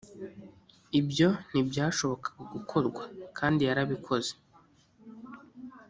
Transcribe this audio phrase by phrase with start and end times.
[0.99, 3.01] ibyo ntibyashobokaga gukorwa,
[3.37, 4.31] kandi yarabikoze.